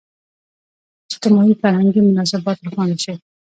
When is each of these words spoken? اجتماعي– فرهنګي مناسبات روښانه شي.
اجتماعي– 1.09 1.53
فرهنګي 1.61 2.01
مناسبات 2.07 2.57
روښانه 2.65 2.95
شي. 3.03 3.13